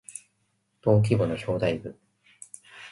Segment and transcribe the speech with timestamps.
[0.83, 1.95] 登記簿の表題部